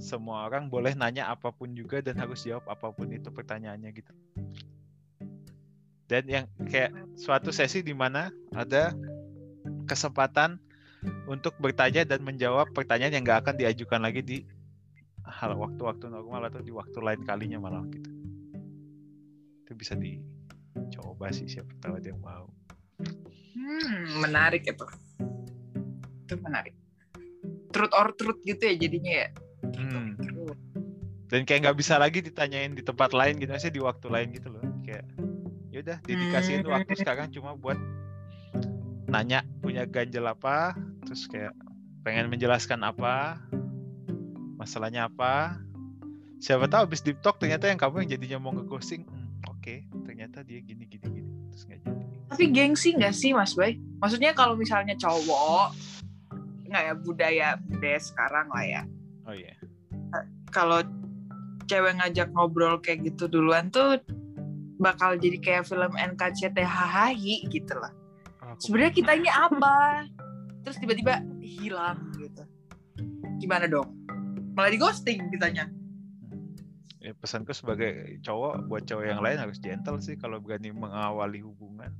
[0.00, 4.12] semua orang boleh nanya apa pun juga dan harus jawab apa pun itu pertanyaannya gitu
[6.10, 8.94] dan yang kayak suatu sesi di mana ada
[9.86, 10.58] kesempatan
[11.26, 14.38] untuk bertanya dan menjawab pertanyaan yang nggak akan diajukan lagi di
[15.26, 18.10] hal waktu-waktu normal atau di waktu lain kalinya malah gitu
[19.62, 22.50] itu bisa dicoba sih siapa tahu ada yang mau
[23.52, 24.86] Hmm, menarik itu.
[26.26, 26.74] Itu menarik.
[27.72, 29.28] Truth or truth gitu ya jadinya ya.
[29.78, 30.18] Hmm.
[31.32, 34.52] Dan kayak nggak bisa lagi ditanyain di tempat lain gitu maksudnya di waktu lain gitu
[34.52, 34.71] loh
[35.72, 36.72] yaudah dedikasiin Hmm.
[36.76, 37.80] waktu sekarang cuma buat
[39.08, 41.52] nanya punya ganjel apa terus kayak
[42.00, 43.40] pengen menjelaskan apa
[44.56, 45.58] masalahnya apa
[46.38, 50.42] siapa tahu habis deep talk ternyata yang kamu yang jadinya mau nge-ghosting hmm, oke ternyata
[50.42, 53.76] dia gini gini gini terus nggak jadi Tapi gengsi nggak sih Mas Bay?
[54.00, 55.76] Maksudnya kalau misalnya cowok
[56.64, 58.82] nggak ya budaya budaya sekarang lah ya.
[59.28, 59.52] oh iya
[60.48, 60.80] Kalau
[61.64, 64.00] cewek ngajak ngobrol kayak gitu duluan tuh
[64.82, 67.94] bakal jadi kayak film NKCTHI gitu lah.
[68.58, 70.04] Sebenarnya kita ini apa?
[70.66, 72.42] Terus tiba-tiba hilang gitu.
[73.38, 73.94] Gimana dong?
[74.52, 75.70] Malah di ghosting ditanya.
[77.02, 81.90] ya pesanku sebagai cowok buat cowok yang lain harus gentle sih kalau berani mengawali hubungan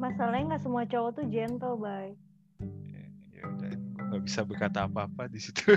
[0.00, 2.16] Masalahnya nggak semua cowok tuh gentle, bay.
[2.64, 3.04] ya,
[3.36, 5.76] ya udah gue nggak bisa berkata apa-apa di situ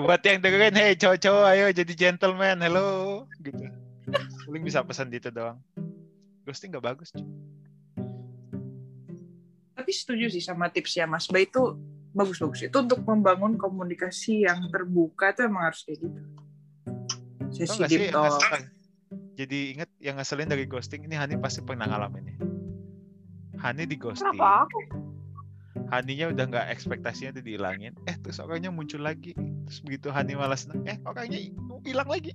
[0.00, 3.68] buat yang dengerin hey cowok-cowok ayo jadi gentleman hello gitu
[4.48, 5.60] paling bisa pesan gitu doang
[6.44, 7.24] ghosting nggak bagus cuy.
[9.74, 11.76] Tapi setuju sih sama tipsnya Mas Bay itu
[12.16, 12.72] bagus-bagus.
[12.72, 16.20] Itu untuk membangun komunikasi yang terbuka tuh emang harus kayak gitu.
[17.52, 18.40] Sesi sih deep talk.
[19.34, 22.38] jadi inget yang ngeselin dari ghosting ini Hani pasti pernah ngalamin nih
[23.62, 24.78] Hani di ghosting Kenapa aku?
[25.90, 30.68] Haninya udah nggak ekspektasinya udah dihilangin eh terus orangnya muncul lagi terus begitu Hani malas
[30.84, 31.40] eh orangnya
[31.84, 32.32] hilang lagi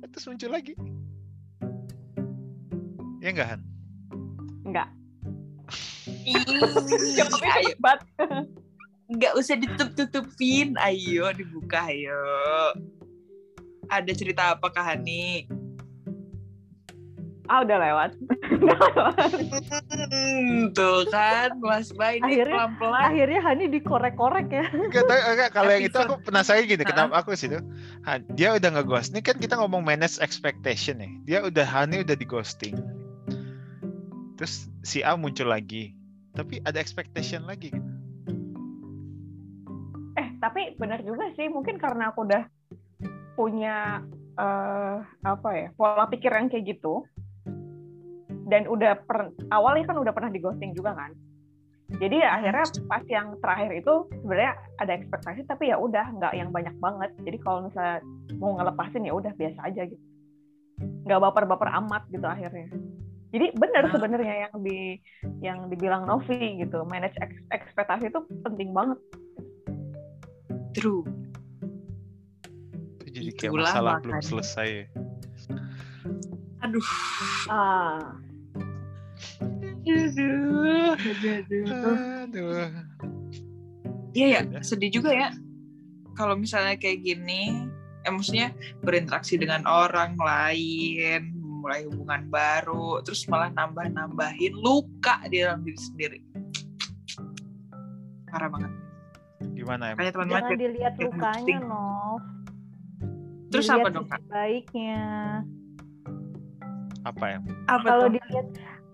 [0.00, 0.74] eh, terus muncul lagi
[3.22, 3.62] ya enggak Han
[4.62, 4.88] Enggak.
[7.58, 7.74] Ayo,
[9.12, 10.78] nggak usah ditutup-tutupin.
[10.78, 12.22] Ayo dibuka, ayo.
[13.90, 15.44] Ada cerita apa Kak Hani?
[17.52, 18.10] Ah udah lewat.
[20.08, 23.02] Hmm, tuh kan, Mas Bay ini Akhirnya- pelan-pelan.
[23.12, 24.64] Akhirnya Hani dikorek-korek ya.
[24.72, 27.60] Enggak tahu enggak kalau yang itu aku penasaran gini, kenapa aku sih tuh?
[28.08, 29.12] Han, dia udah nge-ghost.
[29.12, 31.12] Ini kan kita ngomong manage expectation nih.
[31.28, 32.72] Dia udah Hani udah di ghosting.
[34.40, 35.92] Terus si A muncul lagi.
[36.32, 37.90] Tapi ada expectation lagi gitu.
[40.16, 41.52] Eh tapi benar juga sih.
[41.52, 42.48] Mungkin karena aku udah
[43.36, 44.00] punya
[44.32, 47.04] eh apa ya pola pikir yang kayak gitu.
[48.42, 51.12] Dan udah per, awalnya kan udah pernah di ghosting juga kan.
[51.92, 53.92] Jadi ya akhirnya pas yang terakhir itu
[54.24, 57.12] sebenarnya ada ekspektasi tapi ya udah nggak yang banyak banget.
[57.20, 58.00] Jadi kalau misalnya
[58.40, 60.00] mau ngelepasin ya udah biasa aja gitu.
[61.04, 62.72] Nggak baper-baper amat gitu akhirnya.
[63.28, 63.92] Jadi benar Ah.
[63.92, 64.78] sebenarnya yang di
[65.40, 68.96] yang dibilang Novi gitu, manage eks- ekspektasi itu penting banget.
[70.72, 71.04] True.
[73.04, 74.28] Itu jadi kayak Itulah masalah belum makanya.
[74.32, 74.68] selesai.
[76.62, 76.84] Aduh.
[77.48, 78.16] Ah,
[79.82, 80.94] Aduh.
[80.94, 81.64] Aduh, aduh.
[82.26, 82.68] Aduh.
[84.12, 84.62] Iya ya, Udah.
[84.62, 85.28] sedih juga ya.
[86.12, 87.64] Kalau misalnya kayak gini,
[88.04, 88.52] eh, maksudnya
[88.84, 91.32] berinteraksi dengan orang lain,
[91.62, 96.18] mulai hubungan baru, terus malah nambah-nambahin luka di dalam diri sendiri.
[98.28, 98.72] Parah banget.
[99.56, 99.96] Gimana em?
[99.96, 100.58] Kayak teman Jangan macet.
[100.60, 101.56] dilihat lukanya.
[101.62, 102.20] Nov.
[103.52, 105.02] Terus Dilihat apa dong, sisi Baiknya.
[107.02, 107.42] Apa em?
[107.68, 108.46] Apa Kalau dilihat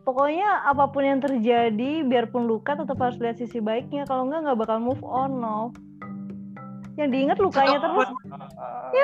[0.08, 4.58] pokoknya apa pun yang terjadi biarpun luka tetap harus lihat sisi baiknya kalau enggak nggak
[4.64, 5.76] bakal move on Nov.
[6.96, 8.08] Yang diingat lukanya terus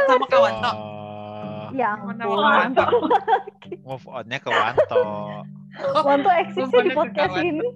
[0.08, 0.74] sama kawan toh.
[0.74, 2.88] Oh, ya Sama ampun kawan toh.
[3.86, 5.04] move on-nya ke Wanto.
[6.00, 7.68] Wanto eksisnya di podcast ini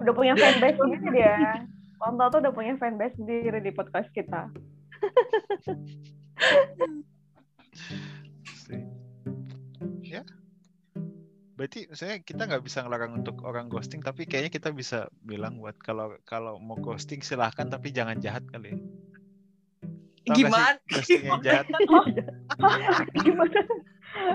[0.00, 1.68] Udah punya fanbase sendiri dia.
[2.00, 4.48] Konto tuh udah punya fanbase sendiri di podcast kita.
[11.56, 15.76] Berarti saya kita nggak bisa ngelarang untuk orang ghosting, tapi kayaknya kita bisa bilang buat
[15.80, 18.76] kalau kalau mau ghosting silahkan, tapi jangan jahat kali.
[18.76, 18.78] ya.
[20.26, 20.76] Tau sih Gimana?
[20.92, 21.66] Ghosting yang jahat
[23.24, 23.60] gimana?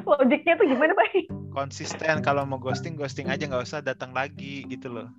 [0.05, 1.10] Logiknya tuh gimana, Pak?
[1.51, 5.12] konsisten kalau mau ghosting ghosting aja nggak usah datang lagi gitu loh.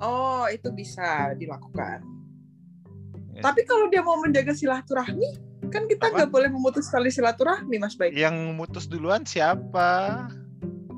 [0.00, 2.04] Oh, itu bisa dilakukan.
[3.32, 3.42] Ya.
[3.44, 5.36] Tapi kalau dia mau menjaga silaturahmi,
[5.72, 8.16] kan kita nggak boleh memutus tali silaturahmi, Mas Baik.
[8.16, 10.28] Yang mutus duluan siapa?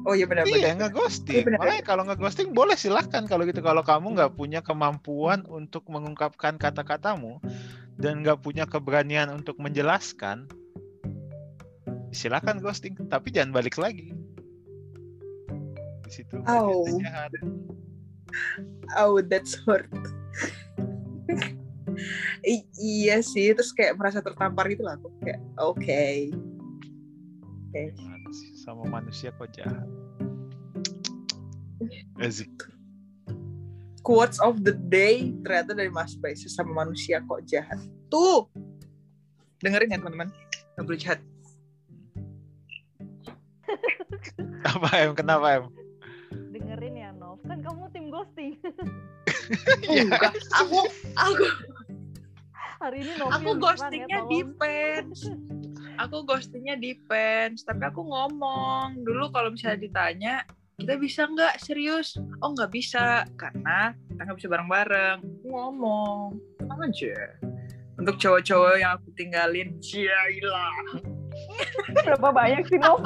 [0.09, 0.77] Oh iya benar Iya benar.
[0.81, 1.45] nggak ghosting.
[1.45, 1.61] Iya.
[1.61, 3.61] Makanya kalau nggak ghosting boleh silahkan kalau gitu.
[3.61, 7.37] Kalau kamu nggak punya kemampuan untuk mengungkapkan kata-katamu
[8.01, 10.49] dan nggak punya keberanian untuk menjelaskan,
[12.09, 12.97] silakan ghosting.
[13.13, 14.17] Tapi jangan balik lagi.
[16.09, 16.41] Di situ.
[16.49, 16.73] Anda
[17.05, 17.31] jahat.
[18.97, 19.93] Oh, that's hurt.
[22.49, 24.97] I- iya sih, terus kayak merasa tertampar gitu lah.
[24.97, 26.05] Aku kayak, oke.
[27.69, 27.83] Oke.
[27.93, 28.18] Gimana sih?
[28.69, 29.89] Sama manusia kok jahat.
[32.21, 32.53] Ezik.
[34.05, 37.81] Quotes of the day ternyata dari Mas Bay, sesama manusia kok jahat.
[38.13, 38.45] Tuh,
[39.65, 40.29] dengerin ya teman-teman.
[40.77, 41.21] Nggak boleh jahat.
[44.69, 45.17] Apa em?
[45.17, 45.65] Kenapa em?
[46.53, 48.53] dengerin ya Nov kan kamu tim ghosting
[49.89, 50.05] Iya.
[50.05, 50.81] Enggak, aku
[51.17, 51.45] aku
[52.85, 55.25] hari ini Nov aku ghostingnya depends
[55.99, 60.35] aku ghostingnya depends tapi aku ngomong dulu kalau misalnya ditanya
[60.79, 66.81] kita bisa nggak serius oh nggak bisa karena kita nggak bisa bareng-bareng Aku ngomong tenang
[66.87, 67.19] aja
[67.99, 70.71] untuk cowok-cowok yang aku tinggalin Jaila
[72.07, 73.03] Berapa banyak sih, Nov?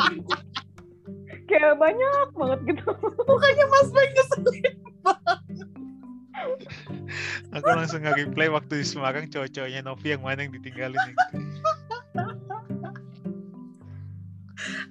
[1.51, 2.85] Kayak banyak banget gitu.
[3.29, 4.75] bukannya Mas Bay ngeselin
[7.53, 11.13] Aku langsung nge-replay waktu di Semarang cowok-cowoknya Novi yang mana yang ditinggalin.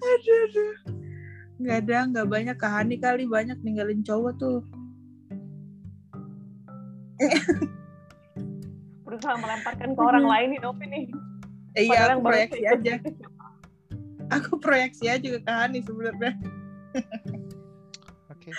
[0.02, 0.74] Aduh aduh.
[1.62, 2.58] Nggak ada nggak banyak.
[2.58, 4.60] Kahani kali banyak ninggalin cowok tuh.
[9.06, 11.02] Berusaha melemparkan ke orang lain nih, ini.
[11.78, 12.94] Eh, Padahal iya aku proyeksi aja.
[14.32, 16.32] Aku proyeksi aja ke kahani sebenarnya.
[18.32, 18.52] Oke.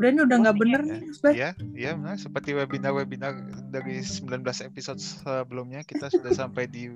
[0.00, 0.96] udah ini udah nggak bener ya.
[0.96, 3.36] nih Mas Iya, iya nah, seperti webinar-webinar
[3.68, 6.88] dari 19 episode sebelumnya kita sudah sampai di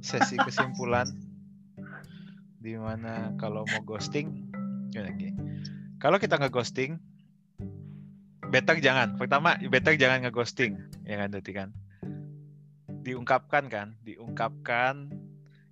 [0.00, 1.08] sesi kesimpulan
[2.60, 4.48] di mana kalau mau ghosting
[4.90, 5.30] Ki?
[6.02, 6.98] Kalau kita nggak ghosting
[8.50, 9.14] better jangan.
[9.14, 10.74] Pertama, better jangan nge-ghosting,
[11.06, 11.68] ya kan berarti kan.
[13.06, 15.14] Diungkapkan kan, diungkapkan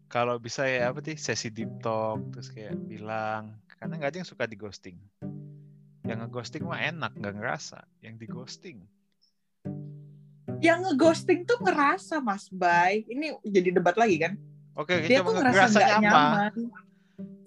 [0.08, 4.28] kalau bisa ya apa sih sesi deep talk terus kayak bilang karena nggak ada yang
[4.28, 4.96] suka di ghosting
[6.08, 8.88] yang ngeghosting mah enak nggak ngerasa yang di ghosting
[10.60, 12.50] yang ngeghosting tuh ngerasa Mas.
[12.50, 14.32] Bay ini jadi debat lagi kan?
[14.78, 16.52] Oke dia tuh nge- ngerasa nggak nyaman.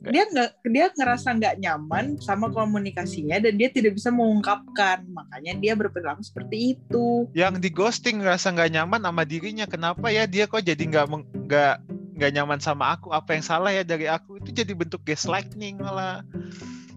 [0.01, 5.05] Dia nggak dia ngerasa nggak nyaman sama komunikasinya dan dia tidak bisa mengungkapkan.
[5.07, 7.29] Makanya dia berperilaku seperti itu.
[7.37, 10.25] Yang di ghosting ngerasa nggak nyaman sama dirinya kenapa ya?
[10.25, 11.05] Dia kok jadi nggak
[11.47, 11.73] nggak
[12.17, 13.13] nggak nyaman sama aku?
[13.13, 14.41] Apa yang salah ya dari aku?
[14.41, 16.25] Itu jadi bentuk gaslighting malah.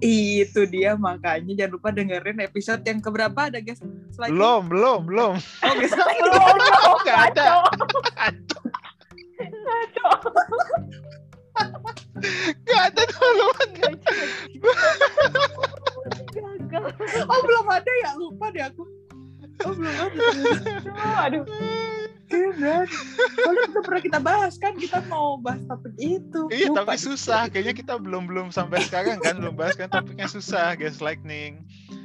[0.00, 3.52] Itu dia makanya jangan lupa dengerin episode yang keberapa?
[3.52, 3.80] Ada guys
[4.18, 5.34] lagi belum belum belum.
[5.36, 6.96] Oh guys Belum, belum.
[7.04, 7.44] nggak ada.
[9.44, 10.10] Ngaco,
[12.64, 13.02] nggak ada.
[13.08, 13.68] Teman-teman.
[16.34, 16.82] Gagal
[17.28, 18.10] oh belum ada ya?
[18.18, 18.82] Lupa deh aku.
[19.64, 20.18] Oh belum ada.
[21.30, 21.44] Aduh,
[22.34, 22.82] Iya.
[23.38, 24.74] Soalnya udah pernah kita bahas kan.
[24.74, 26.50] Kita mau bahas topik itu.
[26.50, 26.82] Iya Lupa.
[26.82, 27.46] tapi susah.
[27.46, 29.38] Kayaknya kita belum belum sampai sekarang kan.
[29.38, 30.74] Belum bahas kan topiknya susah.
[30.74, 31.62] Gaslighting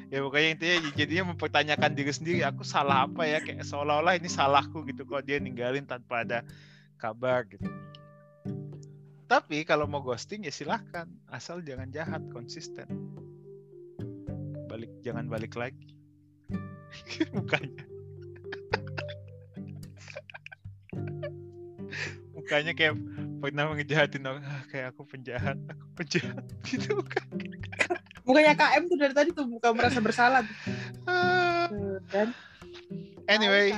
[0.10, 3.40] ya pokoknya intinya jadinya mempertanyakan diri sendiri aku salah apa ya?
[3.42, 5.06] Kayak seolah-olah ini salahku gitu.
[5.06, 6.44] Kok dia ninggalin tanpa ada
[6.98, 7.66] kabar gitu.
[9.30, 11.06] Tapi kalau mau ghosting ya silahkan.
[11.30, 12.90] Asal jangan jahat konsisten.
[14.66, 15.94] Balik jangan balik lagi.
[17.38, 17.86] Mukanya.
[22.34, 22.98] Mukanya kayak
[23.40, 27.32] pernah ngejahatin orang ah, kayak aku penjahat aku penjahat gitu kan
[28.30, 30.46] Bukannya KM tuh dari tadi tuh bukan merasa bersalah.
[30.46, 30.56] tuh.
[31.10, 31.66] Ah,
[32.14, 32.30] Dan
[33.26, 33.74] Anyway,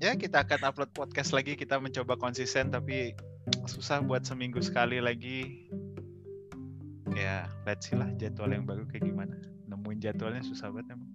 [0.00, 1.56] ya kita akan upload podcast lagi.
[1.56, 3.16] Kita mencoba konsisten tapi
[3.64, 5.68] susah buat seminggu sekali lagi.
[7.16, 9.36] Ya, let's see lah jadwal yang baru kayak gimana.
[9.68, 11.10] Nemuin jadwalnya susah banget emang.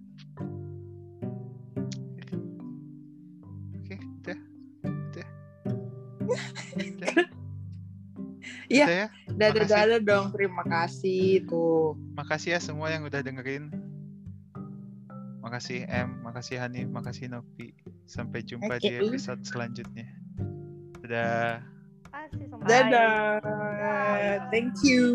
[3.78, 4.38] Oke, udah.
[4.86, 5.28] Udah.
[6.82, 7.14] Udah.
[8.66, 9.06] Iya.
[9.36, 9.54] Udah ya.
[9.54, 9.76] dada Makasih.
[9.76, 10.26] dada dong.
[10.32, 11.92] Terima kasih tuh.
[12.16, 13.68] Makasih ya semua yang udah dengerin.
[15.44, 17.70] Makasih M, makasih Hanif, makasih Novi.
[18.08, 19.14] Sampai jumpa di Oke.
[19.14, 20.08] episode selanjutnya.
[21.04, 21.62] Dadah.
[22.26, 24.50] Sama Dadah.
[24.50, 25.06] Thank you.